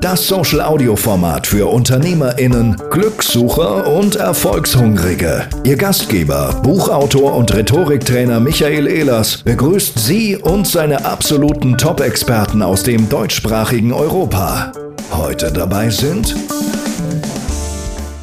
[0.00, 5.48] Das Social-Audio-Format für UnternehmerInnen, Glückssucher und Erfolgshungrige.
[5.64, 13.08] Ihr Gastgeber, Buchautor und Rhetoriktrainer Michael Ehlers begrüßt Sie und seine absoluten Top-Experten aus dem
[13.08, 14.70] deutschsprachigen Europa.
[15.10, 16.36] Heute dabei sind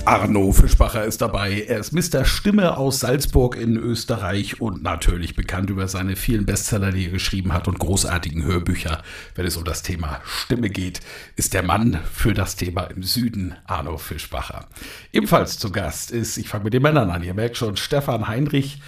[0.05, 1.65] Arno Fischbacher ist dabei.
[1.67, 2.25] Er ist Mr.
[2.25, 7.53] Stimme aus Salzburg in Österreich und natürlich bekannt über seine vielen Bestseller, die er geschrieben
[7.53, 9.01] hat und großartigen Hörbücher.
[9.33, 10.99] Wenn es um das Thema Stimme geht,
[11.35, 14.67] ist der Mann für das Thema im Süden Arno Fischbacher.
[15.11, 18.81] Ebenfalls zu Gast ist, ich fange mit den Männern an, ihr merkt schon, Stefan Heinrich.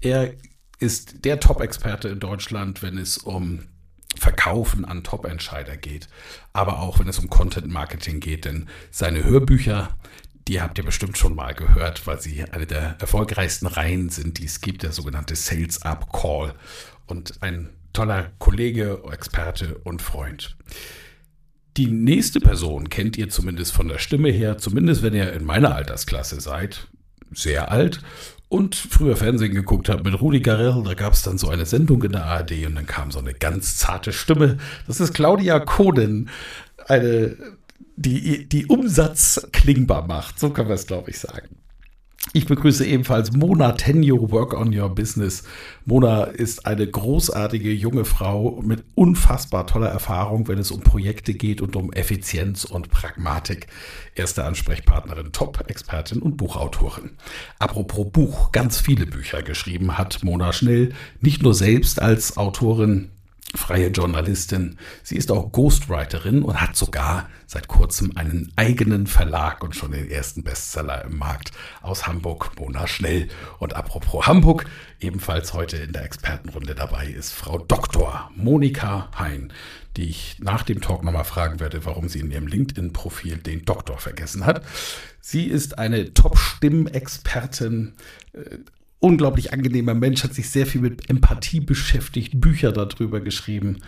[0.00, 0.32] Er
[0.78, 3.64] ist der Top-Experte in Deutschland, wenn es um
[4.16, 6.08] Verkaufen an Top-Entscheider geht,
[6.54, 9.96] aber auch wenn es um Content-Marketing geht, denn seine Hörbücher,
[10.48, 14.44] die habt ihr bestimmt schon mal gehört, weil sie eine der erfolgreichsten Reihen sind, die
[14.44, 16.54] es gibt, der sogenannte Sales Up Call.
[17.06, 20.56] Und ein toller Kollege, Experte und Freund.
[21.76, 25.74] Die nächste Person kennt ihr zumindest von der Stimme her, zumindest wenn ihr in meiner
[25.74, 26.88] Altersklasse seid,
[27.32, 28.00] sehr alt
[28.48, 30.82] und früher Fernsehen geguckt habt mit Rudi Garell.
[30.84, 33.32] Da gab es dann so eine Sendung in der ARD und dann kam so eine
[33.32, 34.58] ganz zarte Stimme.
[34.86, 36.28] Das ist Claudia Kohnen,
[36.86, 37.34] eine
[38.02, 40.38] die, die Umsatz klingbar macht.
[40.38, 41.48] So kann man es, glaube ich, sagen.
[42.34, 45.42] Ich begrüße ebenfalls Mona Tenyo, Work on Your Business.
[45.84, 51.60] Mona ist eine großartige junge Frau mit unfassbar toller Erfahrung, wenn es um Projekte geht
[51.60, 53.66] und um Effizienz und Pragmatik.
[54.14, 57.10] Erste Ansprechpartnerin, Top-Expertin und Buchautorin.
[57.58, 63.10] Apropos Buch, ganz viele Bücher geschrieben hat Mona Schnell, nicht nur selbst als Autorin
[63.54, 64.78] freie Journalistin.
[65.02, 70.10] Sie ist auch Ghostwriterin und hat sogar seit kurzem einen eigenen Verlag und schon den
[70.10, 71.52] ersten Bestseller im Markt
[71.82, 73.28] aus Hamburg, Mona Schnell.
[73.58, 74.64] Und apropos Hamburg,
[75.00, 78.30] ebenfalls heute in der Expertenrunde dabei ist Frau Dr.
[78.34, 79.52] Monika Hein,
[79.96, 83.98] die ich nach dem Talk nochmal fragen werde, warum sie in ihrem LinkedIn-Profil den Doktor
[83.98, 84.64] vergessen hat.
[85.20, 87.94] Sie ist eine Top-Stimmexpertin,
[88.32, 88.58] äh,
[89.02, 93.78] unglaublich angenehmer Mensch, hat sich sehr viel mit Empathie beschäftigt, Bücher darüber geschrieben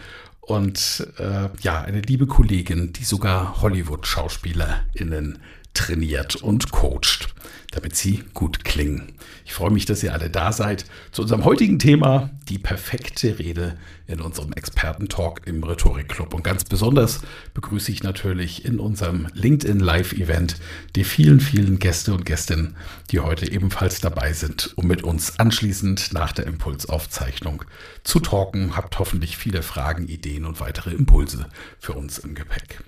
[0.40, 5.38] und äh, ja, eine liebe Kollegin, die sogar Hollywood-SchauspielerInnen
[5.74, 7.34] trainiert und coacht,
[7.72, 9.12] damit sie gut klingen.
[9.44, 13.76] Ich freue mich, dass ihr alle da seid zu unserem heutigen Thema, die perfekte Rede
[14.06, 16.32] in unserem Experten-Talk im Rhetorik-Club.
[16.32, 17.20] Und ganz besonders
[17.52, 20.56] begrüße ich natürlich in unserem LinkedIn Live-Event
[20.94, 22.76] die vielen, vielen Gäste und Gästinnen,
[23.10, 27.64] die heute ebenfalls dabei sind, um mit uns anschließend nach der Impulsaufzeichnung
[28.04, 28.76] zu talken.
[28.76, 31.48] Habt hoffentlich viele Fragen, Ideen und weitere Impulse
[31.78, 32.84] für uns im Gepäck.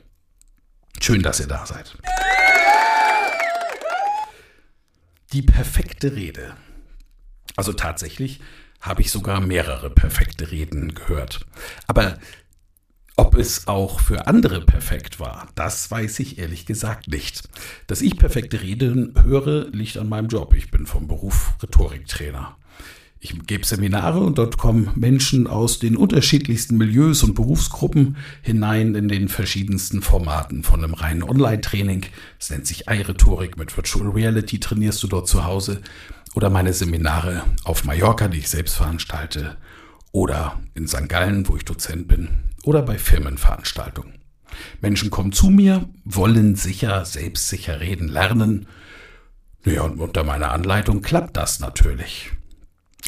[1.01, 1.97] Schön, dass ihr da seid.
[5.33, 6.57] Die perfekte Rede.
[7.57, 8.41] Also tatsächlich
[8.81, 11.47] habe ich sogar mehrere perfekte Reden gehört.
[11.87, 12.19] Aber
[13.17, 17.49] ob es auch für andere perfekt war, das weiß ich ehrlich gesagt nicht.
[17.87, 20.55] Dass ich perfekte Reden höre, liegt an meinem Job.
[20.55, 22.57] Ich bin vom Beruf Rhetoriktrainer.
[23.29, 29.09] Ich gebe Seminare und dort kommen Menschen aus den unterschiedlichsten Milieus und Berufsgruppen hinein in
[29.09, 30.63] den verschiedensten Formaten.
[30.63, 32.07] Von einem reinen Online-Training,
[32.39, 35.81] es nennt sich iRhetorik, mit Virtual Reality trainierst du dort zu Hause.
[36.37, 39.57] Oder meine Seminare auf Mallorca, die ich selbst veranstalte.
[40.13, 41.09] Oder in St.
[41.09, 42.29] Gallen, wo ich Dozent bin.
[42.63, 44.21] Oder bei Firmenveranstaltungen.
[44.81, 48.69] Menschen kommen zu mir, wollen sicher, selbstsicher reden lernen.
[49.65, 52.36] Ja, und unter meiner Anleitung klappt das natürlich.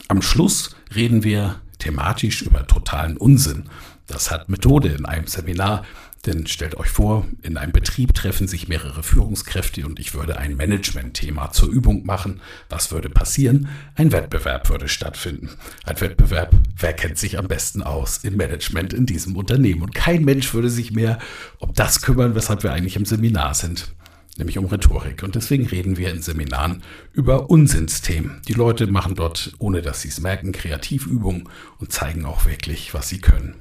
[0.08, 3.68] Am Schluss reden wir thematisch über totalen Unsinn.
[4.06, 5.84] Das hat Methode in einem Seminar,
[6.26, 10.56] denn stellt euch vor, in einem Betrieb treffen sich mehrere Führungskräfte und ich würde ein
[10.56, 12.40] Management-Thema zur Übung machen.
[12.68, 13.68] Was würde passieren?
[13.94, 15.50] Ein Wettbewerb würde stattfinden.
[15.84, 19.82] Ein Wettbewerb, wer kennt sich am besten aus im Management in diesem Unternehmen?
[19.82, 21.18] Und kein Mensch würde sich mehr
[21.58, 23.94] um das kümmern, weshalb wir eigentlich im Seminar sind
[24.38, 25.22] nämlich um Rhetorik.
[25.22, 26.82] Und deswegen reden wir in Seminaren
[27.12, 28.40] über Unsinnsthemen.
[28.48, 31.48] Die Leute machen dort, ohne dass sie es merken, Kreativübungen
[31.78, 33.54] und zeigen auch wirklich, was sie können.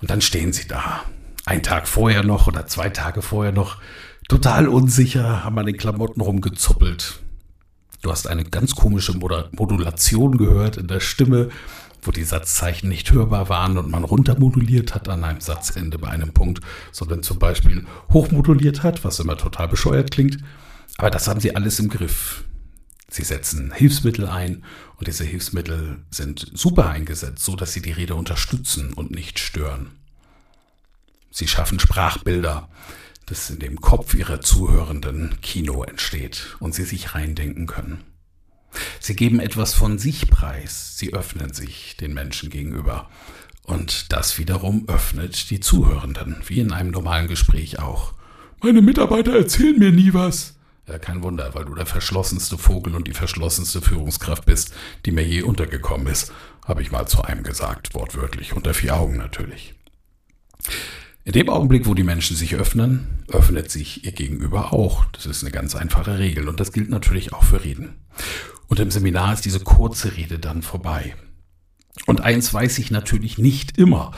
[0.00, 1.04] Und dann stehen sie da
[1.44, 3.78] ein Tag vorher noch oder zwei Tage vorher noch
[4.28, 7.20] total unsicher, haben an den Klamotten rumgezuppelt.
[8.02, 11.50] Du hast eine ganz komische Modulation gehört in der Stimme,
[12.02, 16.32] wo die Satzzeichen nicht hörbar waren und man runtermoduliert hat an einem Satzende bei einem
[16.32, 16.60] Punkt,
[16.90, 20.38] sondern zum Beispiel hochmoduliert hat, was immer total bescheuert klingt.
[20.98, 22.44] Aber das haben sie alles im Griff.
[23.08, 24.64] Sie setzen Hilfsmittel ein
[24.96, 29.92] und diese Hilfsmittel sind super eingesetzt, so dass sie die Rede unterstützen und nicht stören.
[31.30, 32.68] Sie schaffen Sprachbilder,
[33.26, 38.02] dass in dem Kopf ihrer Zuhörenden Kino entsteht und sie sich reindenken können.
[39.00, 43.10] Sie geben etwas von sich preis, sie öffnen sich den Menschen gegenüber.
[43.64, 48.14] Und das wiederum öffnet die Zuhörenden, wie in einem normalen Gespräch auch.
[48.60, 50.56] Meine Mitarbeiter erzählen mir nie was.
[50.88, 54.74] Ja, kein Wunder, weil du der verschlossenste Vogel und die verschlossenste Führungskraft bist,
[55.06, 56.32] die mir je untergekommen ist,
[56.64, 59.74] habe ich mal zu einem gesagt, wortwörtlich, unter vier Augen natürlich.
[61.24, 65.04] In dem Augenblick, wo die Menschen sich öffnen, öffnet sich ihr Gegenüber auch.
[65.12, 67.94] Das ist eine ganz einfache Regel und das gilt natürlich auch für Reden.
[68.72, 71.14] Und im Seminar ist diese kurze Rede dann vorbei.
[72.06, 74.12] Und eins weiß ich natürlich nicht immer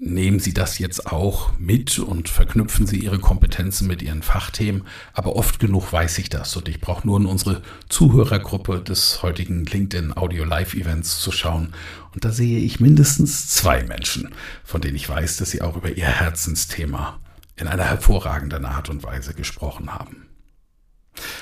[0.00, 4.82] nehmen Sie das jetzt auch mit und verknüpfen Sie Ihre Kompetenzen mit Ihren Fachthemen.
[5.12, 9.64] Aber oft genug weiß ich das und ich brauche nur in unsere Zuhörergruppe des heutigen
[9.64, 11.72] LinkedIn Audio Live Events zu schauen.
[12.12, 15.90] Und da sehe ich mindestens zwei Menschen, von denen ich weiß, dass sie auch über
[15.90, 17.20] ihr Herzensthema
[17.54, 20.26] in einer hervorragenden Art und Weise gesprochen haben.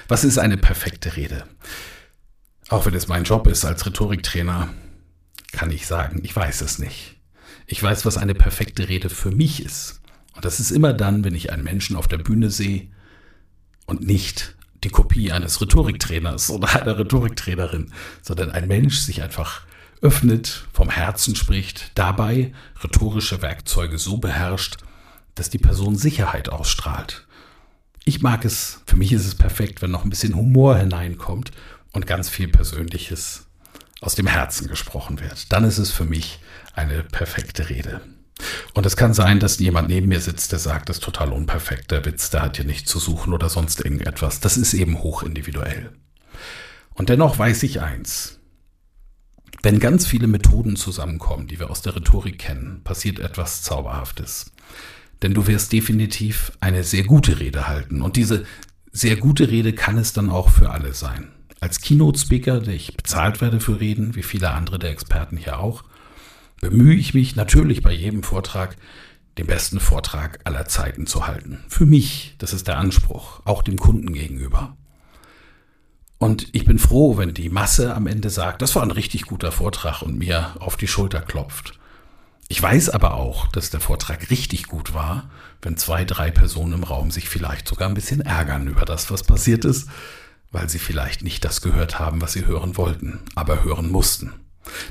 [0.06, 1.44] Was ist eine perfekte Rede?
[2.72, 4.70] Auch wenn es mein Job ist als Rhetoriktrainer,
[5.52, 7.16] kann ich sagen, ich weiß es nicht.
[7.66, 10.00] Ich weiß, was eine perfekte Rede für mich ist.
[10.34, 12.88] Und das ist immer dann, wenn ich einen Menschen auf der Bühne sehe
[13.84, 17.92] und nicht die Kopie eines Rhetoriktrainers oder einer Rhetoriktrainerin,
[18.22, 19.66] sondern ein Mensch sich einfach
[20.00, 24.78] öffnet, vom Herzen spricht, dabei rhetorische Werkzeuge so beherrscht,
[25.34, 27.26] dass die Person Sicherheit ausstrahlt.
[28.06, 31.52] Ich mag es, für mich ist es perfekt, wenn noch ein bisschen Humor hineinkommt
[31.92, 33.46] und ganz viel Persönliches
[34.00, 35.52] aus dem Herzen gesprochen wird.
[35.52, 36.40] Dann ist es für mich
[36.74, 38.00] eine perfekte Rede.
[38.74, 41.90] Und es kann sein, dass jemand neben mir sitzt, der sagt, das ist total unperfekt,
[41.90, 44.40] der Witz, der hat hier nichts zu suchen oder sonst irgendetwas.
[44.40, 45.92] Das ist eben hoch individuell.
[46.94, 48.40] Und dennoch weiß ich eins.
[49.62, 54.50] Wenn ganz viele Methoden zusammenkommen, die wir aus der Rhetorik kennen, passiert etwas Zauberhaftes.
[55.22, 58.02] Denn du wirst definitiv eine sehr gute Rede halten.
[58.02, 58.44] Und diese
[58.90, 61.30] sehr gute Rede kann es dann auch für alle sein.
[61.62, 65.84] Als Keynote-Speaker, der ich bezahlt werde für Reden, wie viele andere der Experten hier auch,
[66.60, 68.76] bemühe ich mich natürlich bei jedem Vortrag,
[69.38, 71.62] den besten Vortrag aller Zeiten zu halten.
[71.68, 74.76] Für mich, das ist der Anspruch, auch dem Kunden gegenüber.
[76.18, 79.52] Und ich bin froh, wenn die Masse am Ende sagt, das war ein richtig guter
[79.52, 81.78] Vortrag und mir auf die Schulter klopft.
[82.48, 85.30] Ich weiß aber auch, dass der Vortrag richtig gut war,
[85.62, 89.22] wenn zwei, drei Personen im Raum sich vielleicht sogar ein bisschen ärgern über das, was
[89.22, 89.88] passiert ist,
[90.52, 94.32] weil sie vielleicht nicht das gehört haben, was sie hören wollten, aber hören mussten.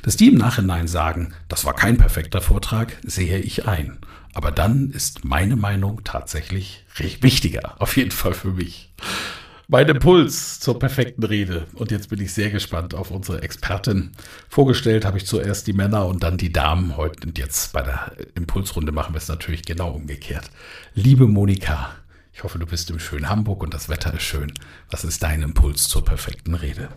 [0.02, 4.00] Dass die im Nachhinein sagen, das war kein perfekter Vortrag, sehe ich ein.
[4.34, 8.94] Aber dann ist meine Meinung tatsächlich wichtiger, auf jeden Fall für mich.
[9.68, 11.66] Mein Impuls zur perfekten Rede.
[11.76, 14.12] Und jetzt bin ich sehr gespannt auf unsere Expertin.
[14.50, 16.98] Vorgestellt habe ich zuerst die Männer und dann die Damen.
[16.98, 20.52] Heute und jetzt bei der Impulsrunde machen wir es natürlich genau umgekehrt.
[20.94, 21.96] Liebe Monika,
[22.34, 24.54] ich hoffe, du bist im schönen Hamburg und das Wetter ist schön.
[24.90, 26.90] Was ist dein Impuls zur perfekten Rede?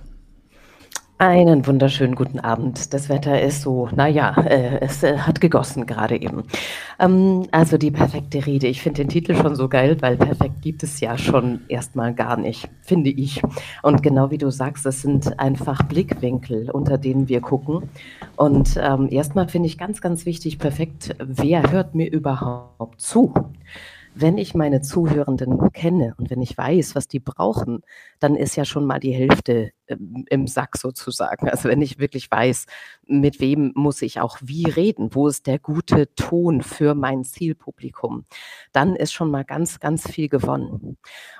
[1.19, 2.93] Einen wunderschönen guten Abend.
[2.93, 6.43] Das Wetter ist so, naja, äh, es äh, hat gegossen gerade eben.
[6.99, 8.67] Ähm, also die perfekte Rede.
[8.67, 12.37] Ich finde den Titel schon so geil, weil perfekt gibt es ja schon erstmal gar
[12.37, 13.41] nicht, finde ich.
[13.83, 17.89] Und genau wie du sagst, es sind einfach Blickwinkel, unter denen wir gucken.
[18.35, 23.33] Und ähm, erstmal finde ich ganz, ganz wichtig, perfekt, wer hört mir überhaupt zu?
[24.15, 27.83] Wenn ich meine Zuhörenden kenne und wenn ich weiß, was die brauchen,
[28.21, 31.49] dann ist ja schon mal die Hälfte im Sack sozusagen.
[31.49, 32.67] Also wenn ich wirklich weiß,
[33.07, 38.25] mit wem muss ich auch wie reden, wo ist der gute Ton für mein Zielpublikum,
[38.73, 40.97] dann ist schon mal ganz, ganz viel gewonnen.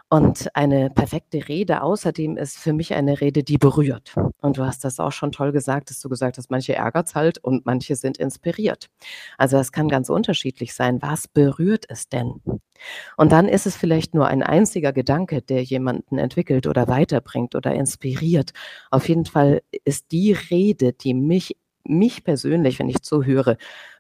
[0.09, 4.15] Und eine perfekte Rede außerdem ist für mich eine Rede, die berührt.
[4.41, 7.15] Und du hast das auch schon toll gesagt, dass du gesagt hast, manche ärgert es
[7.15, 8.91] halt und manche sind inspiriert.
[9.39, 11.01] Also es kann ganz unterschiedlich sein.
[11.03, 12.43] Was berührt es denn?
[13.17, 17.73] Und dann ist es vielleicht nur ein einziger Gedanke, der jemanden entwickelt oder weiterbringt oder
[17.75, 18.34] inspiriert.
[18.91, 23.57] Auf jeden Fall ist die Rede, die mich, mich persönlich, wenn ich zuhöre,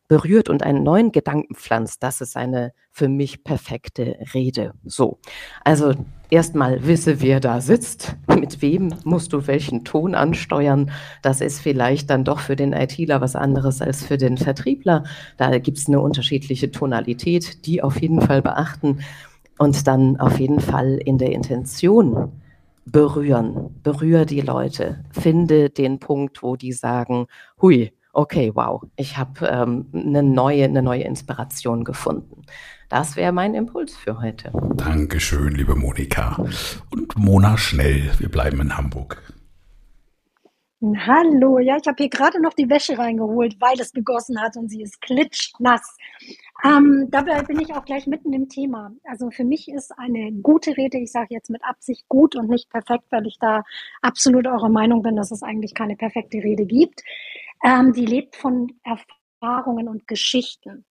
[0.08, 4.74] berührt und einen neuen Gedanken pflanzt, das ist eine für mich perfekte Rede.
[4.84, 5.18] So.
[5.64, 5.94] Also
[6.30, 10.90] erstmal wisse, wer da sitzt, mit wem musst du welchen Ton ansteuern.
[11.22, 15.04] Das ist vielleicht dann doch für den ITler was anderes als für den Vertriebler.
[15.38, 19.00] Da gibt es eine unterschiedliche Tonalität, die auf jeden Fall beachten
[19.58, 22.30] und dann auf jeden Fall in der Intention
[22.86, 23.80] berühren.
[23.82, 25.04] Berühre die Leute.
[25.12, 27.26] Finde den Punkt, wo die sagen,
[27.60, 32.42] hui, okay, wow, ich habe ähm, eine, neue, eine neue Inspiration gefunden.
[32.88, 34.52] Das wäre mein Impuls für heute.
[34.76, 36.36] Dankeschön, liebe Monika.
[36.90, 39.33] Und Mona Schnell, wir bleiben in Hamburg.
[40.84, 44.68] Hallo, ja, ich habe hier gerade noch die Wäsche reingeholt, weil es gegossen hat und
[44.68, 45.96] sie ist klitschnass.
[46.62, 48.92] Ähm, dabei bin ich auch gleich mitten im Thema.
[49.04, 52.68] Also für mich ist eine gute Rede, ich sage jetzt mit Absicht gut und nicht
[52.68, 53.62] perfekt, weil ich da
[54.02, 57.02] absolut eurer Meinung bin, dass es eigentlich keine perfekte Rede gibt.
[57.64, 60.84] Ähm, die lebt von Erfahrungen und Geschichten.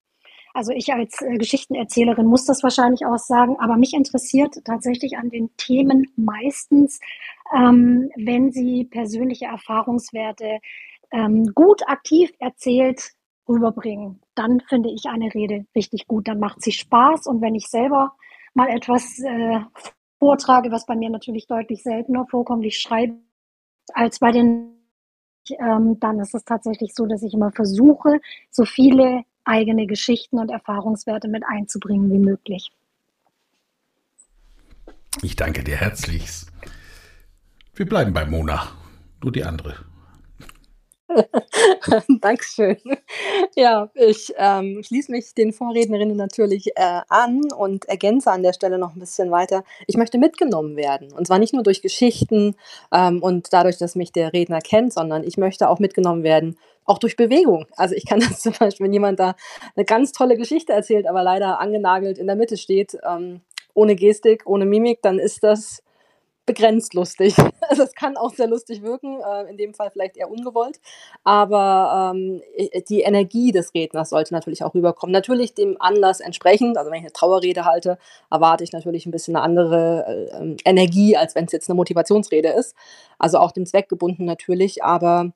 [0.54, 5.30] Also ich als äh, Geschichtenerzählerin muss das wahrscheinlich auch sagen, aber mich interessiert tatsächlich an
[5.30, 7.00] den Themen meistens,
[7.56, 10.60] ähm, wenn sie persönliche Erfahrungswerte
[11.12, 13.14] ähm, gut aktiv erzählt
[13.50, 14.22] rüberbringen.
[14.36, 16.28] Dann finde ich eine Rede richtig gut.
[16.28, 18.14] Dann macht sie Spaß und wenn ich selber
[18.54, 19.60] mal etwas äh,
[20.20, 23.16] vortrage, was bei mir natürlich deutlich seltener vorkommt, ich schreibe
[23.94, 24.74] als bei den
[25.60, 30.50] ähm, dann ist es tatsächlich so, dass ich immer versuche, so viele eigene Geschichten und
[30.50, 32.72] Erfahrungswerte mit einzubringen wie möglich.
[35.22, 36.52] Ich danke dir herzlichst.
[37.76, 38.72] Wir bleiben bei Mona,
[39.22, 39.93] nur die andere.
[42.22, 42.78] Dankeschön.
[43.56, 48.78] Ja, ich ähm, schließe mich den Vorrednerinnen natürlich äh, an und ergänze an der Stelle
[48.78, 49.64] noch ein bisschen weiter.
[49.88, 51.12] Ich möchte mitgenommen werden.
[51.14, 52.56] Und zwar nicht nur durch Geschichten
[52.92, 56.98] ähm, und dadurch, dass mich der Redner kennt, sondern ich möchte auch mitgenommen werden, auch
[56.98, 57.66] durch Bewegung.
[57.76, 59.36] Also ich kann das zum Beispiel, wenn jemand da
[59.76, 63.42] eine ganz tolle Geschichte erzählt, aber leider angenagelt in der Mitte steht, ähm,
[63.74, 65.82] ohne Gestik, ohne Mimik, dann ist das
[66.46, 67.36] begrenzt lustig.
[67.70, 70.80] Also es kann auch sehr lustig wirken, äh, in dem Fall vielleicht eher ungewollt,
[71.24, 72.42] aber ähm,
[72.90, 75.14] die Energie des Redners sollte natürlich auch rüberkommen.
[75.14, 77.98] Natürlich dem Anlass entsprechend, also wenn ich eine Trauerrede halte,
[78.30, 82.50] erwarte ich natürlich ein bisschen eine andere äh, Energie, als wenn es jetzt eine Motivationsrede
[82.50, 82.76] ist.
[83.18, 85.32] Also auch dem Zweck gebunden natürlich, aber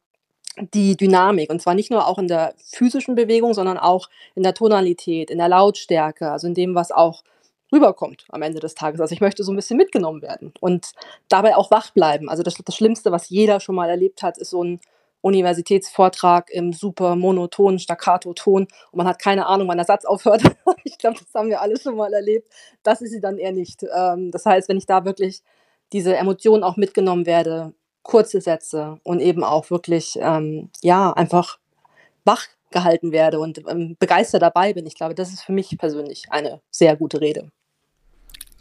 [0.74, 4.54] die Dynamik und zwar nicht nur auch in der physischen Bewegung, sondern auch in der
[4.54, 7.24] Tonalität, in der Lautstärke, also in dem, was auch
[7.72, 9.02] rüberkommt am Ende des Tages.
[9.02, 10.92] Also ich möchte so ein bisschen mitgenommen werden und
[11.30, 12.30] dabei auch wach bleiben.
[12.30, 14.80] Also das, das Schlimmste, was jeder schon mal erlebt hat, ist so ein
[15.22, 20.44] Universitätsvortrag im super monotonen Staccato-Ton und man hat keine Ahnung, wann der Satz aufhört.
[20.84, 22.50] ich glaube, das haben wir alle schon mal erlebt.
[22.84, 23.84] Das ist sie dann eher nicht.
[23.96, 25.42] Ähm, das heißt, wenn ich da wirklich
[25.92, 31.60] diese Emotionen auch mitgenommen werde, kurze Sätze und eben auch wirklich, ähm, ja, einfach
[32.24, 34.86] wach gehalten werde und ähm, begeistert dabei bin.
[34.86, 37.50] Ich glaube, das ist für mich persönlich eine sehr gute Rede.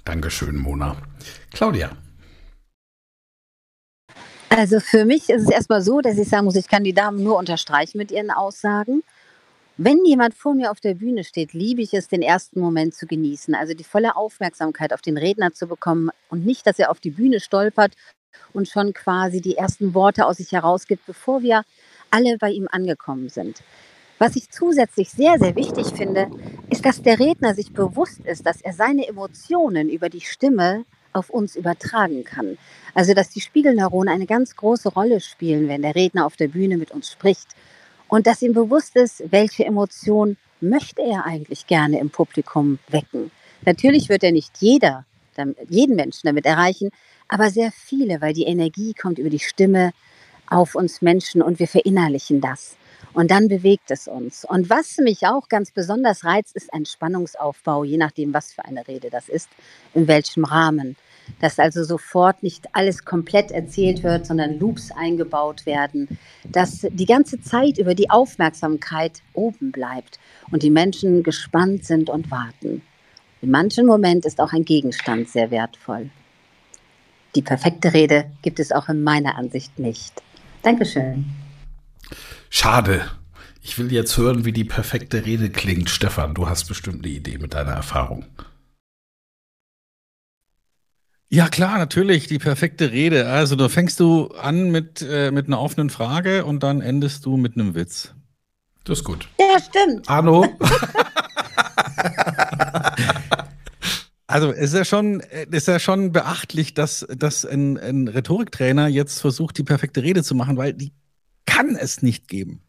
[0.05, 0.97] Dankeschön, Mona.
[1.53, 1.91] Claudia.
[4.49, 7.23] Also für mich ist es erstmal so, dass ich sagen muss, ich kann die Damen
[7.23, 9.03] nur unterstreichen mit ihren Aussagen.
[9.77, 13.07] Wenn jemand vor mir auf der Bühne steht, liebe ich es, den ersten Moment zu
[13.07, 17.01] genießen, also die volle Aufmerksamkeit auf den Redner zu bekommen und nicht, dass er auf
[17.01, 17.93] die Bühne stolpert
[18.55, 21.63] und schon quasi die ersten Worte aus sich herausgibt, bevor wir
[22.11, 23.63] alle bei ihm angekommen sind.
[24.19, 26.31] Was ich zusätzlich sehr, sehr wichtig finde,
[26.71, 31.29] ist, dass der Redner sich bewusst ist, dass er seine Emotionen über die Stimme auf
[31.29, 32.57] uns übertragen kann.
[32.95, 36.79] Also dass die Spiegelneuronen eine ganz große Rolle spielen, wenn der Redner auf der Bühne
[36.79, 37.49] mit uns spricht.
[38.09, 43.31] Und dass ihm bewusst ist, welche Emotion möchte er eigentlich gerne im Publikum wecken.
[43.65, 45.05] Natürlich wird er nicht jeder,
[45.69, 46.91] jeden Menschen damit erreichen,
[47.29, 49.91] aber sehr viele, weil die Energie kommt über die Stimme
[50.49, 52.77] auf uns Menschen und wir verinnerlichen das.
[53.17, 54.45] Und dann bewegt es uns.
[54.45, 58.87] Und was mich auch ganz besonders reizt, ist ein Spannungsaufbau, je nachdem, was für eine
[58.87, 59.49] Rede das ist,
[59.95, 60.97] in welchem Rahmen.
[61.41, 66.19] Dass also sofort nicht alles komplett erzählt wird, sondern Loops eingebaut werden.
[66.45, 70.21] Dass die ganze Zeit über die Aufmerksamkeit oben bleibt
[70.51, 72.83] und die Menschen gespannt sind und warten.
[73.41, 76.11] In manchen Moment ist auch ein Gegenstand sehr wertvoll.
[77.35, 80.23] die perfekte Rede gibt es auch in meiner Ansicht nicht.
[80.63, 81.46] Dankeschön.
[82.51, 83.11] Schade.
[83.63, 85.91] Ich will jetzt hören, wie die perfekte Rede klingt.
[85.91, 88.27] Stefan, du hast bestimmt eine Idee mit deiner Erfahrung.
[91.29, 93.29] Ja, klar, natürlich, die perfekte Rede.
[93.29, 97.37] Also, da fängst du an mit, äh, mit einer offenen Frage und dann endest du
[97.37, 98.15] mit einem Witz.
[98.85, 99.29] Das ist gut.
[99.39, 100.09] Ja, stimmt.
[100.09, 100.47] Arno?
[104.29, 109.21] Also es ist ja schon, ist ja schon beachtlich, dass, dass ein, ein Rhetoriktrainer jetzt
[109.21, 110.93] versucht, die perfekte Rede zu machen, weil die
[111.47, 112.61] kann es nicht geben.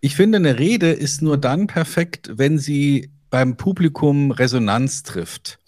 [0.00, 5.58] Ich finde, eine Rede ist nur dann perfekt, wenn sie beim Publikum Resonanz trifft.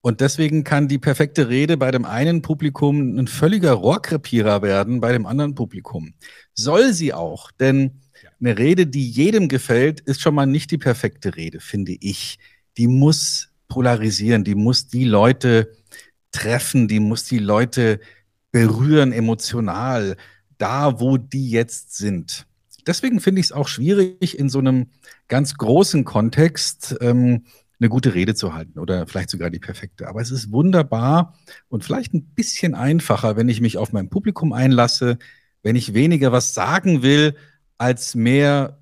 [0.00, 5.12] Und deswegen kann die perfekte Rede bei dem einen Publikum ein völliger Rohrkrepierer werden, bei
[5.12, 6.14] dem anderen Publikum.
[6.54, 8.00] Soll sie auch, denn
[8.40, 12.38] eine Rede, die jedem gefällt, ist schon mal nicht die perfekte Rede, finde ich.
[12.76, 15.72] Die muss polarisieren, die muss die Leute
[16.30, 18.00] treffen, die muss die Leute
[18.52, 20.16] berühren emotional,
[20.58, 22.46] da wo die jetzt sind.
[22.86, 24.86] Deswegen finde ich es auch schwierig, in so einem
[25.28, 27.44] ganz großen Kontext ähm,
[27.80, 30.08] eine gute Rede zu halten oder vielleicht sogar die perfekte.
[30.08, 31.34] Aber es ist wunderbar
[31.68, 35.18] und vielleicht ein bisschen einfacher, wenn ich mich auf mein Publikum einlasse,
[35.62, 37.36] wenn ich weniger was sagen will,
[37.76, 38.78] als mehr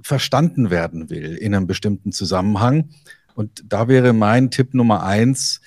[0.00, 2.90] verstanden werden will in einem bestimmten Zusammenhang.
[3.34, 5.60] Und da wäre mein Tipp Nummer eins,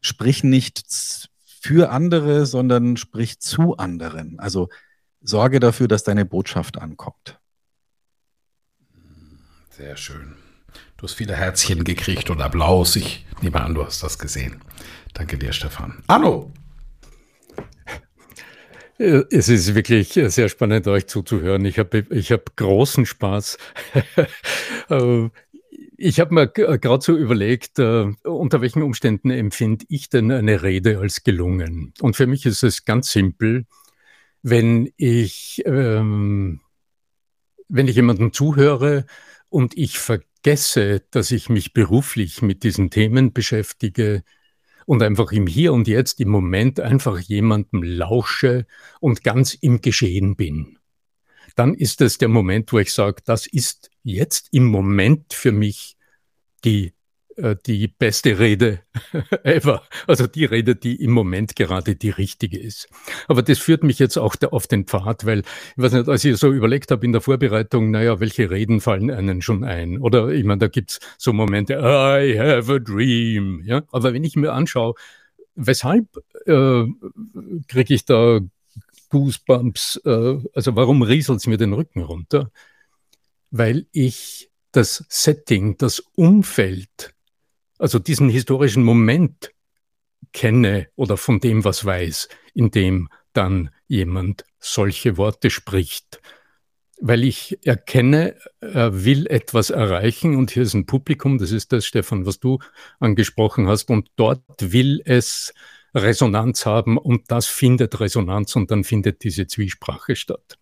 [0.00, 1.28] sprich nicht
[1.60, 4.38] für andere, sondern sprich zu anderen.
[4.38, 4.68] Also
[5.20, 7.38] sorge dafür, dass deine Botschaft ankommt.
[9.70, 10.36] Sehr schön.
[10.96, 12.96] Du hast viele Herzchen gekriegt und Applaus.
[12.96, 14.60] Ich nehme an, du hast das gesehen.
[15.14, 16.02] Danke dir, Stefan.
[16.08, 16.52] Arno!
[18.98, 21.64] Äh, es ist wirklich äh, sehr spannend, euch zuzuhören.
[21.64, 23.58] Ich habe ich hab großen Spaß.
[24.90, 25.28] Äh,
[25.98, 31.24] ich habe mir gerade so überlegt, unter welchen Umständen empfinde ich denn eine Rede als
[31.24, 31.92] gelungen?
[32.00, 33.66] Und für mich ist es ganz simpel,
[34.42, 36.60] wenn ich, ähm,
[37.68, 39.06] wenn ich jemandem zuhöre
[39.48, 44.22] und ich vergesse, dass ich mich beruflich mit diesen Themen beschäftige,
[44.88, 48.66] und einfach im Hier und Jetzt, im Moment einfach jemandem lausche
[49.00, 50.78] und ganz im Geschehen bin.
[51.56, 55.98] Dann ist es der Moment, wo ich sage, das ist jetzt im Moment für mich
[56.64, 56.94] die
[57.66, 58.80] die beste Rede
[59.44, 59.82] ever.
[60.06, 62.88] Also die Rede, die im Moment gerade die richtige ist.
[63.28, 65.44] Aber das führt mich jetzt auch auf den Pfad, weil, ich
[65.76, 69.40] weiß nicht, als ich so überlegt habe in der Vorbereitung, naja, welche Reden fallen einen
[69.42, 69.98] schon ein?
[69.98, 73.62] Oder ich meine, da gibt's so Momente, I have a dream.
[73.64, 73.82] Ja?
[73.92, 74.94] Aber wenn ich mir anschaue,
[75.54, 76.06] weshalb
[76.46, 76.84] äh,
[77.68, 78.40] kriege ich da
[79.10, 82.50] Goosebumps, äh, also warum rieselt's mir den Rücken runter?
[83.50, 87.14] Weil ich das Setting, das Umfeld
[87.78, 89.52] also diesen historischen Moment
[90.32, 96.20] kenne oder von dem was weiß, in dem dann jemand solche Worte spricht.
[97.00, 101.86] Weil ich erkenne, er will etwas erreichen und hier ist ein Publikum, das ist das,
[101.86, 102.58] Stefan, was du
[102.98, 105.54] angesprochen hast, und dort will es
[105.94, 110.58] Resonanz haben und das findet Resonanz und dann findet diese Zwiesprache statt.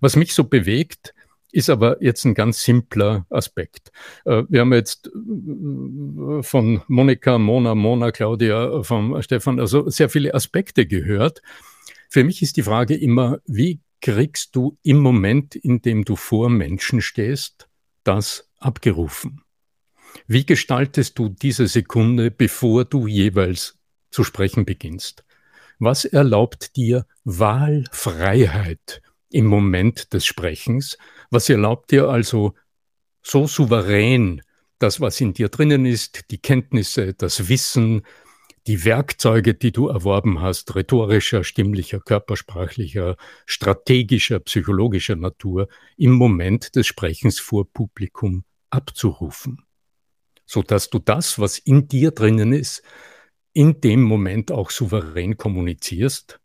[0.00, 1.14] Was mich so bewegt,
[1.52, 3.90] ist aber jetzt ein ganz simpler Aspekt.
[4.24, 10.34] Äh, wir haben jetzt äh, von Monika, Mona, Mona, Claudia, von Stefan, also sehr viele
[10.34, 11.42] Aspekte gehört.
[12.08, 16.48] Für mich ist die Frage immer, wie kriegst du im Moment, in dem du vor
[16.48, 17.68] Menschen stehst,
[18.04, 19.42] das abgerufen?
[20.26, 23.78] Wie gestaltest du diese Sekunde, bevor du jeweils
[24.10, 25.24] zu sprechen beginnst?
[25.78, 30.98] Was erlaubt dir Wahlfreiheit im Moment des Sprechens?
[31.30, 32.54] Was erlaubt dir also
[33.22, 34.42] so souverän
[34.78, 38.02] das, was in dir drinnen ist, die Kenntnisse, das Wissen,
[38.66, 46.86] die Werkzeuge, die du erworben hast, rhetorischer, stimmlicher, körpersprachlicher, strategischer, psychologischer Natur, im Moment des
[46.86, 49.64] Sprechens vor Publikum abzurufen,
[50.44, 52.82] so dass du das, was in dir drinnen ist,
[53.52, 56.38] in dem Moment auch souverän kommunizierst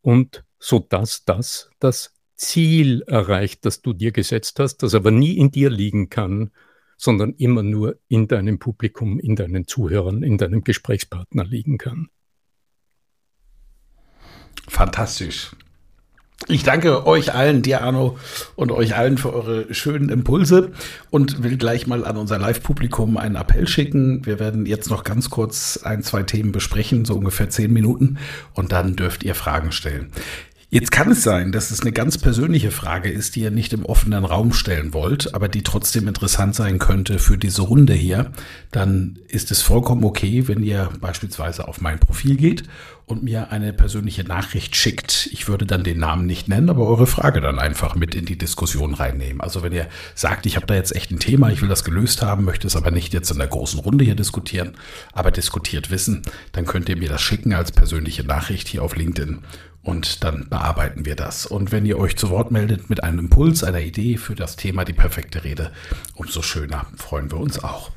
[0.00, 5.36] und so dass das das Ziel erreicht, das du dir gesetzt hast, das aber nie
[5.36, 6.52] in dir liegen kann,
[6.96, 12.08] sondern immer nur in deinem Publikum, in deinen Zuhörern, in deinem Gesprächspartner liegen kann.
[14.68, 15.50] Fantastisch.
[16.48, 18.18] Ich danke euch allen, dir Arno
[18.56, 20.72] und euch allen für eure schönen Impulse
[21.10, 24.26] und will gleich mal an unser Live-Publikum einen Appell schicken.
[24.26, 28.18] Wir werden jetzt noch ganz kurz ein, zwei Themen besprechen, so ungefähr zehn Minuten
[28.54, 30.10] und dann dürft ihr Fragen stellen.
[30.74, 33.84] Jetzt kann es sein, dass es eine ganz persönliche Frage ist, die ihr nicht im
[33.84, 38.32] offenen Raum stellen wollt, aber die trotzdem interessant sein könnte für diese Runde hier.
[38.70, 42.62] Dann ist es vollkommen okay, wenn ihr beispielsweise auf mein Profil geht
[43.12, 45.28] und mir eine persönliche Nachricht schickt.
[45.32, 48.38] Ich würde dann den Namen nicht nennen, aber eure Frage dann einfach mit in die
[48.38, 49.40] Diskussion reinnehmen.
[49.40, 52.22] Also wenn ihr sagt, ich habe da jetzt echt ein Thema, ich will das gelöst
[52.22, 54.72] haben, möchte es aber nicht jetzt in der großen Runde hier diskutieren,
[55.12, 56.22] aber diskutiert wissen,
[56.52, 59.40] dann könnt ihr mir das schicken als persönliche Nachricht hier auf LinkedIn
[59.82, 61.44] und dann bearbeiten wir das.
[61.44, 64.84] Und wenn ihr euch zu Wort meldet mit einem Impuls, einer Idee für das Thema
[64.84, 65.70] die perfekte Rede,
[66.14, 67.90] umso schöner freuen wir uns auch.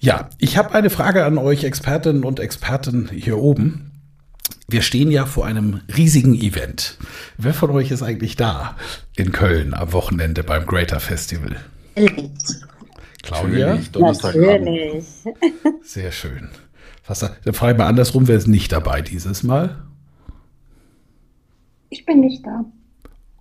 [0.00, 3.97] Ja, ich habe eine Frage an euch Expertinnen und Experten hier oben.
[4.70, 6.98] Wir stehen ja vor einem riesigen Event.
[7.38, 8.76] Wer von euch ist eigentlich da
[9.16, 11.56] in Köln am Wochenende beim Greater Festival?
[13.22, 13.78] Claudia?
[13.96, 15.04] Natürlich.
[15.82, 16.50] Sehr schön.
[17.06, 19.82] Was, dann frage ich mal andersrum, wer ist nicht dabei dieses Mal?
[21.88, 22.66] Ich bin nicht da.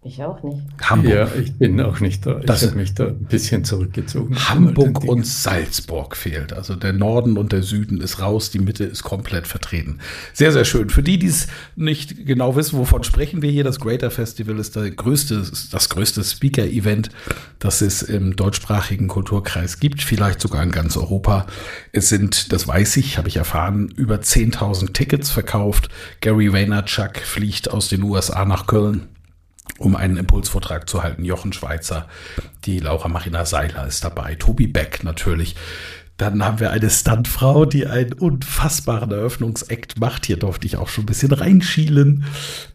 [0.08, 0.62] Ich auch nicht.
[0.82, 1.14] Hamburg.
[1.14, 2.40] Ja, ich bin auch nicht da.
[2.40, 4.38] Ich habe mich da ein bisschen zurückgezogen.
[4.38, 6.54] Hamburg und Salzburg fehlt.
[6.54, 10.00] Also der Norden und der Süden ist raus, die Mitte ist komplett vertreten.
[10.32, 10.90] Sehr, sehr schön.
[10.90, 14.78] Für die, die es nicht genau wissen, wovon sprechen wir hier, das Greater Festival ist
[14.78, 17.10] der größte, das größte Speaker-Event,
[17.60, 21.48] das es im deutschsprachigen Kulturkreis gibt, vielleicht sogar in ganz Europa.
[21.92, 25.90] Es sind, das weiß ich, habe ich erfahren, über 10.000 Tickets verkauft.
[26.22, 29.08] Gary Vaynerchuk fliegt aus den USA nach Köln
[29.78, 31.24] um einen Impulsvortrag zu halten.
[31.24, 32.08] Jochen Schweizer,
[32.66, 35.56] die Laura Marina Seiler ist dabei, Tobi Beck natürlich.
[36.18, 40.26] Dann haben wir eine Stuntfrau, die einen unfassbaren Eröffnungsakt macht.
[40.26, 42.26] Hier durfte ich auch schon ein bisschen reinschielen.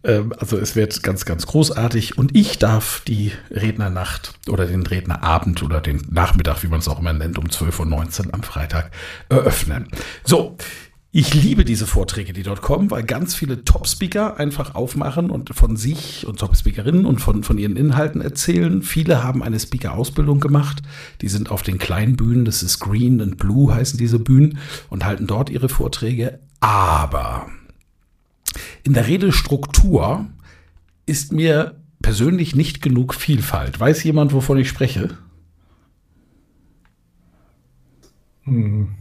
[0.04, 2.16] Ähm, also es wird ganz, ganz großartig.
[2.16, 7.00] Und ich darf die Rednernacht oder den Rednerabend oder den Nachmittag, wie man es auch
[7.00, 8.92] immer nennt, um 12.19 Uhr am Freitag
[9.28, 9.88] eröffnen.
[10.22, 10.56] So,
[11.14, 15.76] ich liebe diese Vorträge, die dort kommen, weil ganz viele Top-Speaker einfach aufmachen und von
[15.76, 18.80] sich und Top-Speakerinnen und von, von ihren Inhalten erzählen.
[18.82, 20.82] Viele haben eine Speaker-Ausbildung gemacht.
[21.20, 24.56] Die sind auf den kleinen Bühnen, das ist Green and Blue heißen diese Bühnen
[24.88, 26.40] und halten dort ihre Vorträge.
[26.60, 27.46] Aber
[28.82, 30.30] in der Redestruktur
[31.04, 33.78] ist mir persönlich nicht genug Vielfalt.
[33.78, 35.18] Weiß jemand, wovon ich spreche?
[38.44, 38.94] Hm.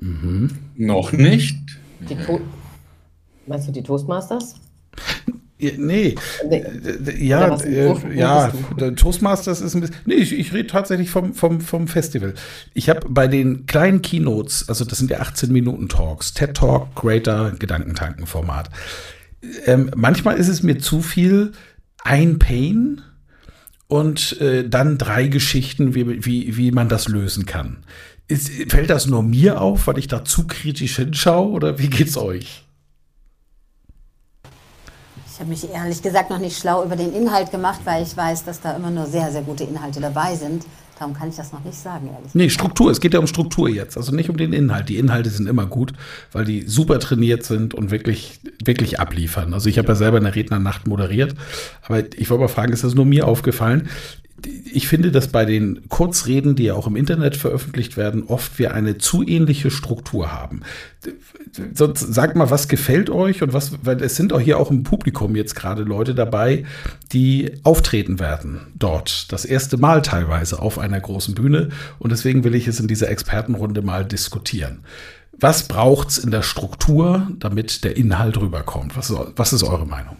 [0.00, 0.50] Mhm.
[0.76, 1.58] Noch nicht.
[2.00, 2.16] Die
[3.46, 4.56] Meinst du die Toastmasters?
[5.58, 6.14] Nee.
[6.48, 6.64] nee.
[7.18, 8.52] Ja, äh, ja,
[8.94, 9.96] Toastmasters ist ein bisschen.
[10.06, 12.34] Nee, ich, ich rede tatsächlich vom, vom, vom Festival.
[12.74, 16.94] Ich habe bei den kleinen Keynotes, also das sind ja 18 Minuten Talks, TED Talk,
[16.94, 18.70] Greater Gedankentanken-Format.
[19.66, 21.52] Ähm, manchmal ist es mir zu viel
[22.04, 23.02] ein Pain
[23.88, 27.78] und äh, dann drei Geschichten, wie, wie, wie man das lösen kann.
[28.28, 32.16] Ist, fällt das nur mir auf, weil ich da zu kritisch hinschaue oder wie geht's
[32.16, 32.64] euch?
[35.32, 38.44] Ich habe mich ehrlich gesagt noch nicht schlau über den Inhalt gemacht, weil ich weiß,
[38.44, 40.64] dass da immer nur sehr, sehr gute Inhalte dabei sind.
[40.98, 42.90] Darum kann ich das noch nicht sagen, ehrlich Nee, Struktur.
[42.90, 43.96] Es geht ja um Struktur jetzt.
[43.96, 44.88] Also nicht um den Inhalt.
[44.88, 45.92] Die Inhalte sind immer gut,
[46.32, 49.54] weil die super trainiert sind und wirklich, wirklich abliefern.
[49.54, 51.36] Also ich habe ja selber eine Rednernacht moderiert.
[51.82, 53.88] Aber ich wollte mal fragen, ist das nur mir aufgefallen?
[54.46, 58.74] Ich finde, dass bei den Kurzreden, die ja auch im Internet veröffentlicht werden, oft wir
[58.74, 60.60] eine zu ähnliche Struktur haben.
[61.74, 64.82] Sonst sagt mal, was gefällt euch und was, weil es sind auch hier auch im
[64.82, 66.64] Publikum jetzt gerade Leute dabei,
[67.12, 69.32] die auftreten werden dort.
[69.32, 71.70] Das erste Mal teilweise auf einer großen Bühne.
[71.98, 74.80] Und deswegen will ich es in dieser Expertenrunde mal diskutieren.
[75.40, 78.96] Was braucht's in der Struktur, damit der Inhalt rüberkommt?
[78.96, 80.16] Was ist, was ist eure Meinung?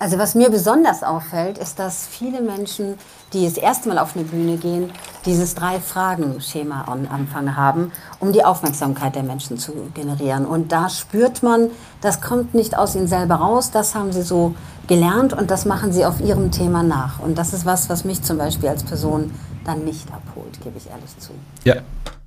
[0.00, 2.94] Also was mir besonders auffällt, ist, dass viele Menschen,
[3.32, 4.92] die das erste Mal auf eine Bühne gehen,
[5.26, 10.46] dieses Drei-Fragen-Schema am Anfang haben, um die Aufmerksamkeit der Menschen zu generieren.
[10.46, 14.54] Und da spürt man, das kommt nicht aus ihnen selber raus, das haben sie so
[14.86, 17.18] gelernt und das machen sie auf ihrem Thema nach.
[17.18, 19.32] Und das ist was, was mich zum Beispiel als Person
[19.64, 21.32] dann nicht abholt, gebe ich ehrlich zu.
[21.64, 21.76] Ja,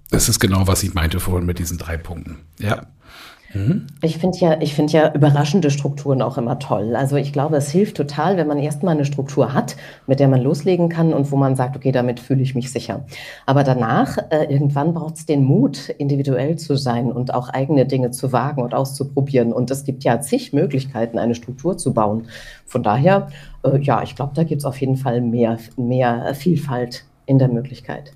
[0.09, 2.39] das ist genau, was ich meinte vorhin mit diesen drei Punkten.
[2.59, 2.81] Ja.
[3.53, 3.87] Mhm.
[4.01, 6.95] Ich finde ja, ich finde ja überraschende Strukturen auch immer toll.
[6.95, 9.75] Also ich glaube, es hilft total, wenn man erstmal eine Struktur hat,
[10.07, 13.05] mit der man loslegen kann und wo man sagt, okay, damit fühle ich mich sicher.
[13.45, 18.11] Aber danach, äh, irgendwann braucht es den Mut, individuell zu sein und auch eigene Dinge
[18.11, 19.53] zu wagen und auszuprobieren.
[19.53, 22.27] Und es gibt ja zig Möglichkeiten, eine Struktur zu bauen.
[22.65, 23.27] Von daher,
[23.63, 27.49] äh, ja, ich glaube, da gibt es auf jeden Fall mehr, mehr Vielfalt in der
[27.49, 28.13] Möglichkeit.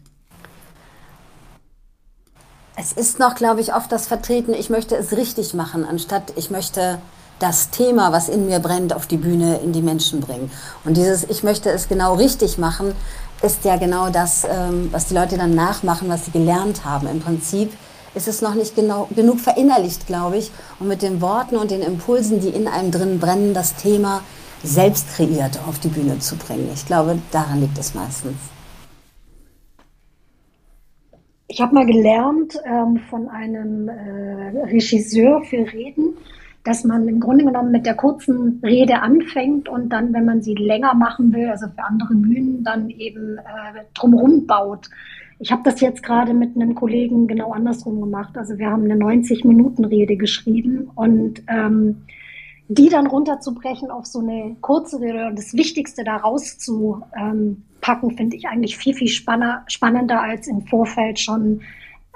[2.78, 6.52] Es ist noch, glaube ich, oft das Vertreten, ich möchte es richtig machen, anstatt ich
[6.52, 7.00] möchte
[7.40, 10.52] das Thema, was in mir brennt, auf die Bühne in die Menschen bringen.
[10.84, 12.94] Und dieses Ich möchte es genau richtig machen,
[13.42, 17.08] ist ja genau das, ähm, was die Leute dann nachmachen, was sie gelernt haben.
[17.08, 17.72] Im Prinzip
[18.14, 21.82] ist es noch nicht genau, genug verinnerlicht, glaube ich, um mit den Worten und den
[21.82, 24.22] Impulsen, die in einem drin brennen, das Thema
[24.64, 26.70] selbst kreiert auf die Bühne zu bringen.
[26.74, 28.36] Ich glaube, daran liegt es meistens.
[31.56, 36.18] Ich habe mal gelernt ähm, von einem äh, Regisseur für Reden,
[36.66, 40.54] dass man im Grunde genommen mit der kurzen Rede anfängt und dann, wenn man sie
[40.54, 44.90] länger machen will, also für andere Bühnen, dann eben äh, drumherum baut.
[45.40, 48.38] Ich habe das jetzt gerade mit einem Kollegen genau andersrum gemacht.
[48.38, 52.02] Also wir haben eine 90-Minuten-Rede geschrieben und ähm,
[52.68, 58.48] die dann runterzubrechen auf so eine kurze Rede und das Wichtigste da rauszupacken, finde ich
[58.48, 61.62] eigentlich viel, viel spannender als im Vorfeld schon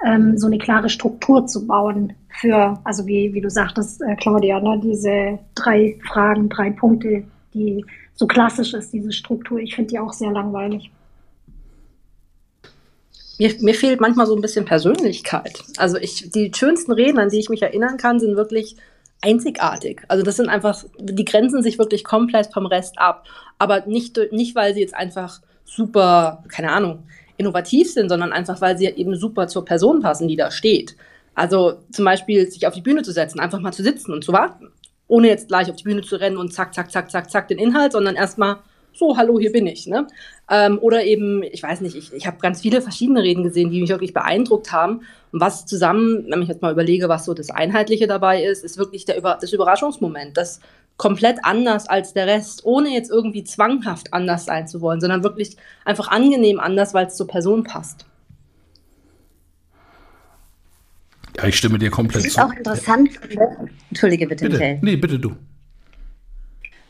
[0.04, 4.60] ähm, so eine klare Struktur zu bauen für, also wie, wie du sagtest, äh, Claudia,
[4.60, 7.84] ne, diese drei Fragen, drei Punkte, die
[8.14, 9.58] so klassisch ist, diese Struktur.
[9.58, 10.90] Ich finde die auch sehr langweilig.
[13.38, 15.62] Mir, mir, fehlt manchmal so ein bisschen Persönlichkeit.
[15.78, 18.76] Also ich, die schönsten Reden, an die ich mich erinnern kann, sind wirklich
[19.20, 20.02] einzigartig.
[20.08, 23.26] Also das sind einfach, die grenzen sich wirklich komplett vom Rest ab.
[23.58, 27.04] Aber nicht, nicht weil sie jetzt einfach super, keine Ahnung,
[27.36, 30.96] innovativ sind, sondern einfach, weil sie eben super zur Person passen, die da steht.
[31.34, 34.32] Also zum Beispiel sich auf die Bühne zu setzen, einfach mal zu sitzen und zu
[34.32, 34.70] warten.
[35.08, 37.58] Ohne jetzt gleich auf die Bühne zu rennen und zack, zack, zack, zack, zack den
[37.58, 38.58] Inhalt, sondern erstmal
[38.92, 39.86] so, hallo, hier bin ich.
[39.86, 40.06] Ne?
[40.50, 43.80] Ähm, oder eben, ich weiß nicht, ich, ich habe ganz viele verschiedene Reden gesehen, die
[43.80, 45.02] mich wirklich beeindruckt haben.
[45.32, 48.78] Und was zusammen, wenn ich jetzt mal überlege, was so das Einheitliche dabei ist, ist
[48.78, 50.36] wirklich der Über das Überraschungsmoment.
[50.36, 50.60] Das
[50.96, 55.56] komplett anders als der Rest, ohne jetzt irgendwie zwanghaft anders sein zu wollen, sondern wirklich
[55.86, 58.04] einfach angenehm anders, weil es zur Person passt.
[61.38, 62.28] Ja, ich stimme dir komplett zu.
[62.28, 63.10] Das ist auch interessant.
[63.88, 64.58] Entschuldige bitte, bitte.
[64.58, 64.78] Michael.
[64.82, 65.36] Nee, bitte du.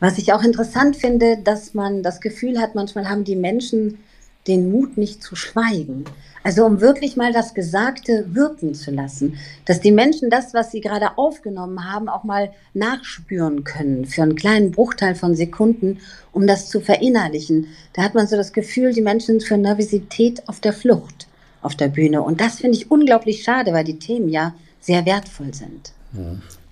[0.00, 3.98] Was ich auch interessant finde, dass man das Gefühl hat, manchmal haben die Menschen
[4.46, 6.04] den Mut nicht zu schweigen.
[6.42, 9.36] Also um wirklich mal das Gesagte wirken zu lassen,
[9.66, 14.36] dass die Menschen das, was sie gerade aufgenommen haben, auch mal nachspüren können für einen
[14.36, 15.98] kleinen Bruchteil von Sekunden,
[16.32, 17.66] um das zu verinnerlichen.
[17.92, 21.26] Da hat man so das Gefühl, die Menschen sind für Nervosität auf der Flucht
[21.62, 22.22] auf der Bühne.
[22.22, 25.92] Und das finde ich unglaublich schade, weil die Themen ja sehr wertvoll sind.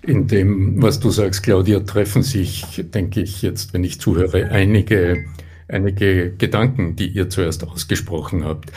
[0.01, 5.25] In dem, was du sagst, Claudia, treffen sich, denke ich, jetzt, wenn ich zuhöre, einige
[5.69, 8.71] einige Gedanken, die ihr zuerst ausgesprochen habt.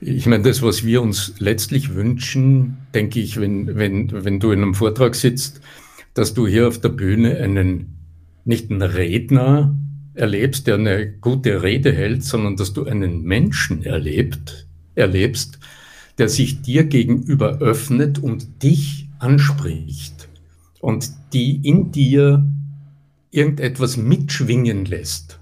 [0.00, 4.62] Ich meine, das, was wir uns letztlich wünschen, denke ich, wenn, wenn, wenn du in
[4.62, 5.60] einem Vortrag sitzt,
[6.14, 7.98] dass du hier auf der Bühne einen,
[8.44, 9.76] nicht einen Redner
[10.14, 15.58] erlebst, der eine gute Rede hält, sondern dass du einen Menschen erlebt, erlebst,
[16.16, 20.17] der sich dir gegenüber öffnet und dich anspricht
[20.80, 22.46] und die in dir
[23.30, 25.38] irgendetwas mitschwingen lässt.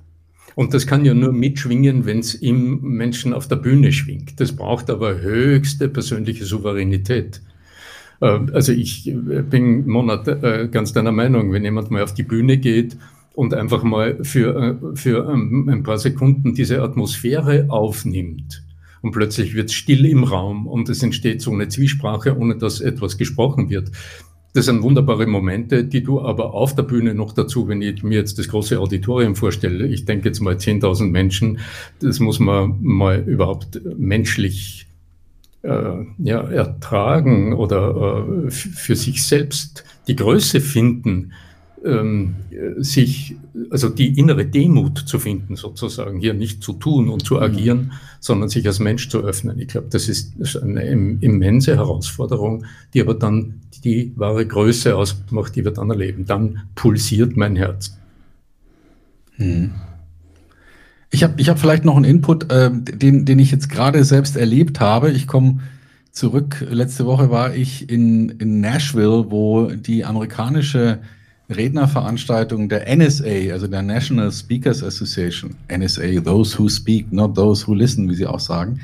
[0.54, 4.40] Und das kann ja nur mitschwingen, wenn es im Menschen auf der Bühne schwingt.
[4.40, 7.42] Das braucht aber höchste persönliche Souveränität.
[8.22, 12.22] Ähm, also ich äh, bin Monat äh, ganz deiner Meinung, wenn jemand mal auf die
[12.22, 12.96] Bühne geht
[13.34, 18.62] und einfach mal für, äh, für ähm, ein paar Sekunden diese Atmosphäre aufnimmt
[19.02, 22.80] und plötzlich wird es still im Raum und es entsteht so eine Zwiesprache, ohne dass
[22.80, 23.92] etwas gesprochen wird.
[24.56, 28.14] Das sind wunderbare Momente, die du aber auf der Bühne noch dazu, wenn ich mir
[28.14, 31.58] jetzt das große Auditorium vorstelle, ich denke jetzt mal 10.000 Menschen,
[32.00, 34.86] das muss man mal überhaupt menschlich
[35.60, 41.32] äh, ja, ertragen oder äh, für sich selbst die Größe finden,
[41.84, 42.36] ähm,
[42.78, 43.36] sich,
[43.70, 47.42] also die innere Demut zu finden, sozusagen, hier nicht zu tun und zu mhm.
[47.42, 47.92] agieren, mhm.
[48.20, 49.58] sondern sich als Mensch zu öffnen.
[49.58, 54.96] Ich glaube, das ist, das ist eine immense Herausforderung, die aber dann die wahre Größe
[54.96, 56.24] ausmacht, die wir dann erleben.
[56.24, 57.96] Dann pulsiert mein Herz.
[59.36, 59.72] Mhm.
[61.10, 64.36] Ich habe ich hab vielleicht noch einen Input, äh, den, den ich jetzt gerade selbst
[64.36, 65.12] erlebt habe.
[65.12, 65.60] Ich komme
[66.10, 66.66] zurück.
[66.68, 70.98] Letzte Woche war ich in, in Nashville, wo die amerikanische
[71.48, 77.74] Rednerveranstaltung der NSA, also der National Speakers Association, NSA, those who speak, not those who
[77.74, 78.80] listen, wie sie auch sagen,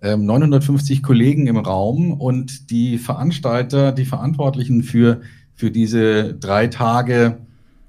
[0.00, 5.22] 950 ähm, Kollegen im Raum und die Veranstalter, die Verantwortlichen für,
[5.54, 7.38] für diese drei Tage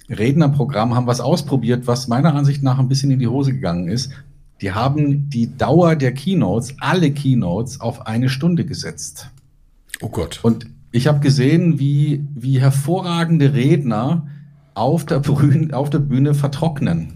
[0.10, 4.12] Rednerprogramm haben was ausprobiert, was meiner Ansicht nach ein bisschen in die Hose gegangen ist.
[4.62, 9.30] Die haben die Dauer der Keynotes, alle Keynotes, auf eine Stunde gesetzt.
[10.02, 10.40] Oh Gott.
[10.44, 14.28] Und ich habe gesehen, wie, wie hervorragende Redner
[14.76, 17.16] auf der, Bühne, auf der Bühne vertrocknen.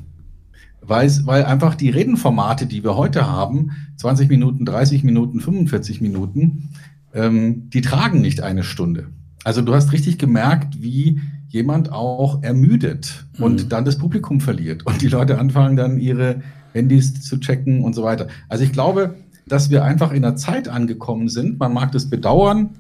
[0.82, 6.72] Weil, weil einfach die Redenformate, die wir heute haben, 20 Minuten, 30 Minuten, 45 Minuten,
[7.14, 9.08] ähm, die tragen nicht eine Stunde.
[9.46, 13.44] Also du hast richtig gemerkt, wie jemand auch ermüdet mhm.
[13.46, 16.42] und dann das Publikum verliert und die Leute anfangen dann ihre
[16.74, 18.28] Handys zu checken und so weiter.
[18.50, 19.16] Also ich glaube,
[19.48, 22.72] dass wir einfach in einer Zeit angekommen sind, man mag das bedauern,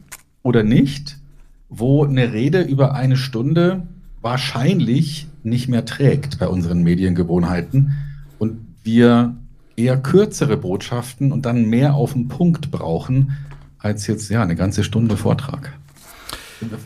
[0.43, 1.17] oder nicht,
[1.69, 3.83] wo eine Rede über eine Stunde
[4.21, 7.93] wahrscheinlich nicht mehr trägt bei unseren Mediengewohnheiten
[8.37, 9.35] und wir
[9.75, 13.37] eher kürzere Botschaften und dann mehr auf den Punkt brauchen,
[13.77, 15.73] als jetzt ja eine ganze Stunde Vortrag.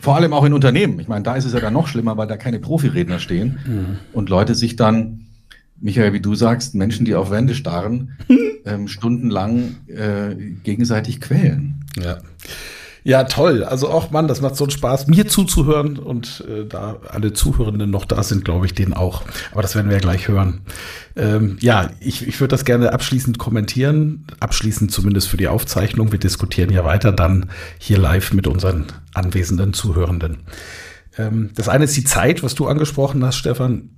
[0.02, 1.00] Vor allem auch in Unternehmen.
[1.00, 3.98] Ich meine, da ist es ja dann noch schlimmer, weil da keine Profiredner stehen mhm.
[4.13, 5.26] und Leute sich dann,
[5.82, 8.16] Michael, wie du sagst, Menschen, die auf Wände starren,
[8.66, 11.84] ähm, stundenlang äh, gegenseitig quälen.
[12.02, 12.20] Ja.
[13.06, 13.63] Ja, toll.
[13.66, 17.89] Also auch Mann, das macht so einen Spaß, mir zuzuhören und äh, da alle Zuhörenden
[17.89, 19.24] noch da sind, glaube ich, denen auch.
[19.52, 20.62] Aber das werden wir ja gleich hören.
[21.16, 26.13] Ähm, ja, ich, ich würde das gerne abschließend kommentieren, abschließend zumindest für die Aufzeichnung.
[26.13, 30.38] Wir diskutieren ja weiter dann hier live mit unseren anwesenden Zuhörenden.
[31.18, 33.89] Ähm, das eine ist die Zeit, was du angesprochen hast, Stefan.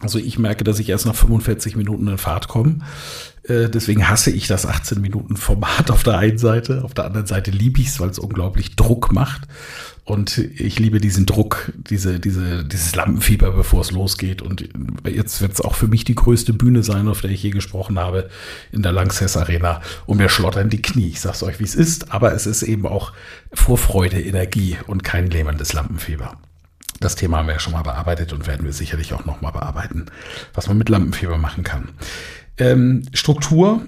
[0.00, 2.78] Also ich merke, dass ich erst nach 45 Minuten in Fahrt komme.
[3.44, 6.82] Äh, deswegen hasse ich das 18 Minuten Format auf der einen Seite.
[6.82, 9.42] Auf der anderen Seite liebe ich es, weil es unglaublich Druck macht.
[10.04, 14.42] Und ich liebe diesen Druck, diese, diese, dieses Lampenfieber, bevor es losgeht.
[14.42, 14.68] Und
[15.08, 17.98] jetzt wird es auch für mich die größte Bühne sein, auf der ich je gesprochen
[17.98, 18.28] habe,
[18.72, 19.80] in der Lanxess Arena.
[20.04, 21.08] Und mir schlottern die Knie.
[21.08, 22.12] Ich sag's euch, wie es ist.
[22.12, 23.12] Aber es ist eben auch
[23.52, 26.36] Vorfreude, Energie und kein lähmendes Lampenfieber.
[27.04, 29.50] Das Thema haben wir ja schon mal bearbeitet und werden wir sicherlich auch noch mal
[29.50, 30.06] bearbeiten,
[30.54, 31.90] was man mit Lampenfieber machen kann.
[32.56, 33.82] Ähm, Struktur,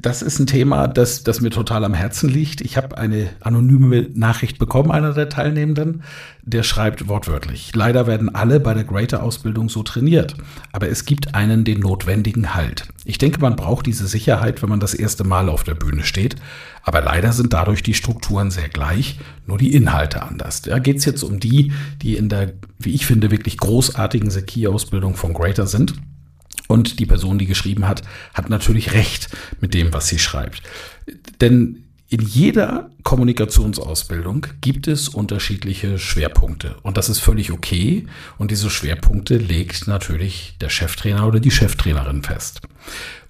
[0.00, 2.60] das ist ein Thema, das, das mir total am Herzen liegt.
[2.60, 6.02] Ich habe eine anonyme Nachricht bekommen, einer der Teilnehmenden,
[6.42, 10.36] der schreibt wortwörtlich, leider werden alle bei der Greater-Ausbildung so trainiert,
[10.72, 12.88] aber es gibt einen den notwendigen Halt.
[13.06, 16.36] Ich denke, man braucht diese Sicherheit, wenn man das erste Mal auf der Bühne steht,
[16.82, 20.62] aber leider sind dadurch die Strukturen sehr gleich, nur die Inhalte anders.
[20.62, 21.72] Da geht es jetzt um die,
[22.02, 25.94] die in der, wie ich finde, wirklich großartigen Seki-Ausbildung von Greater sind
[26.68, 29.28] und die Person, die geschrieben hat, hat natürlich recht
[29.60, 30.62] mit dem, was sie schreibt.
[31.40, 38.06] Denn in jeder Kommunikationsausbildung gibt es unterschiedliche Schwerpunkte und das ist völlig okay
[38.38, 42.60] und diese Schwerpunkte legt natürlich der Cheftrainer oder die Cheftrainerin fest.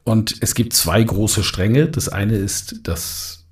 [0.05, 1.89] Und es gibt zwei große Stränge.
[1.89, 3.44] Das eine ist das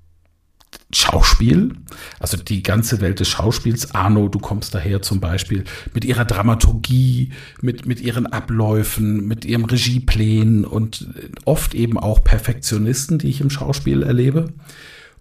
[0.93, 1.71] Schauspiel,
[2.19, 3.95] also die ganze Welt des Schauspiels.
[3.95, 7.31] Arno, du kommst daher zum Beispiel mit ihrer Dramaturgie,
[7.61, 11.07] mit, mit ihren Abläufen, mit ihrem Regieplänen und
[11.45, 14.53] oft eben auch Perfektionisten, die ich im Schauspiel erlebe.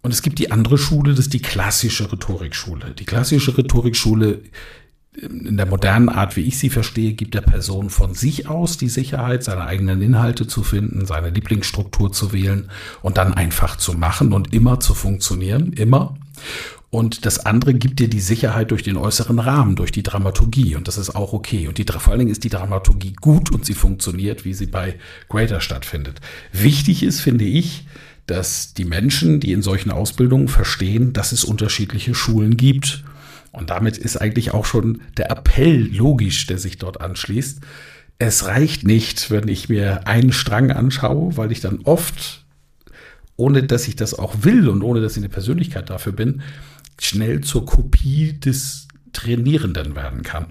[0.03, 2.93] Und es gibt die andere Schule, das ist die klassische Rhetorikschule.
[2.99, 4.43] Die klassische Rhetorikschule
[5.14, 8.88] in der modernen Art, wie ich sie verstehe, gibt der Person von sich aus die
[8.88, 12.70] Sicherheit, seine eigenen Inhalte zu finden, seine Lieblingsstruktur zu wählen
[13.03, 16.16] und dann einfach zu machen und immer zu funktionieren, immer.
[16.88, 20.77] Und das andere gibt dir die Sicherheit durch den äußeren Rahmen, durch die Dramaturgie.
[20.77, 21.68] Und das ist auch okay.
[21.68, 24.98] Und die, vor allen Dingen ist die Dramaturgie gut und sie funktioniert, wie sie bei
[25.29, 26.20] Greater stattfindet.
[26.53, 27.87] Wichtig ist, finde ich,
[28.27, 33.05] dass die Menschen, die in solchen Ausbildungen verstehen, dass es unterschiedliche Schulen gibt
[33.53, 37.61] und damit ist eigentlich auch schon der Appell logisch, der sich dort anschließt.
[38.19, 42.45] Es reicht nicht, wenn ich mir einen Strang anschaue, weil ich dann oft,
[43.37, 46.43] ohne dass ich das auch will und ohne dass ich eine Persönlichkeit dafür bin,
[46.99, 50.47] schnell zur Kopie des Trainierenden werden kann.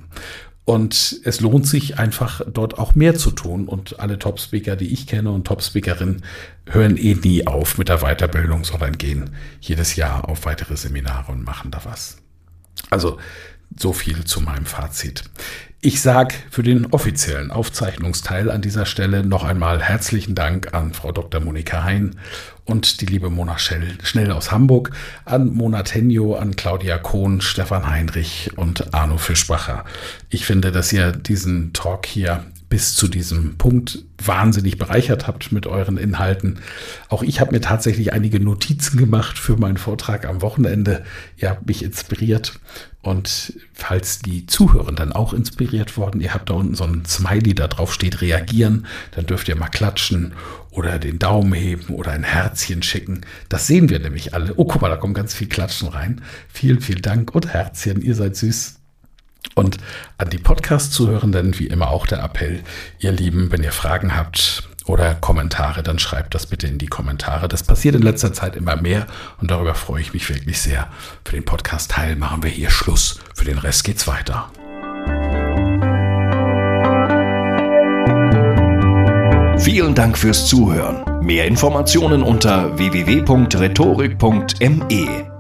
[0.64, 3.68] Und es lohnt sich einfach dort auch mehr zu tun.
[3.68, 6.24] Und alle Top-Speaker, die ich kenne und Top-Speakerinnen,
[6.70, 11.44] hören eh nie auf mit der Weiterbildung, sondern gehen jedes Jahr auf weitere Seminare und
[11.44, 12.18] machen da was.
[12.90, 13.18] Also
[13.78, 15.24] so viel zu meinem Fazit.
[15.84, 21.12] Ich sage für den offiziellen Aufzeichnungsteil an dieser Stelle noch einmal herzlichen Dank an Frau
[21.12, 21.42] Dr.
[21.42, 22.18] Monika Hein
[22.66, 24.92] und die liebe Mona Schnell aus Hamburg,
[25.26, 29.84] an Mona Tenjo, an Claudia Kohn, Stefan Heinrich und Arno Fischbacher.
[30.30, 35.68] Ich finde, dass ihr diesen Talk hier bis zu diesem Punkt wahnsinnig bereichert habt mit
[35.68, 36.60] euren Inhalten.
[37.10, 41.04] Auch ich habe mir tatsächlich einige Notizen gemacht für meinen Vortrag am Wochenende.
[41.36, 42.62] Ihr habt mich inspiriert.
[43.02, 47.68] Und falls die Zuhörenden auch inspiriert worden, ihr habt da unten so ein Smiley, da
[47.68, 50.32] drauf steht reagieren, dann dürft ihr mal klatschen
[50.70, 53.22] oder den Daumen heben oder ein Herzchen schicken.
[53.50, 54.54] Das sehen wir nämlich alle.
[54.56, 56.22] Oh, guck mal, da kommen ganz viel Klatschen rein.
[56.48, 58.81] Vielen, vielen Dank und Herzchen, ihr seid süß.
[59.56, 59.78] Und
[60.18, 62.64] an die Podcast-Zuhörenden wie immer auch der Appell,
[63.00, 67.48] ihr Lieben, wenn ihr Fragen habt oder Kommentare, dann schreibt das bitte in die Kommentare.
[67.48, 69.08] Das passiert in letzter Zeit immer mehr
[69.40, 70.88] und darüber freue ich mich wirklich sehr.
[71.26, 73.20] Für den Podcast-Teil machen wir hier Schluss.
[73.36, 74.52] Für den Rest geht's weiter.
[79.60, 81.24] Vielen Dank fürs Zuhören.
[81.24, 85.31] Mehr Informationen unter www.rhetorik.me.